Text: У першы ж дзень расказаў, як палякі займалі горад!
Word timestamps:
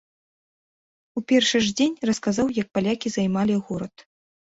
У 1.19 1.21
першы 1.31 1.57
ж 1.65 1.73
дзень 1.81 1.93
расказаў, 2.11 2.47
як 2.61 2.67
палякі 2.79 3.07
займалі 3.17 3.55
горад! 3.69 3.95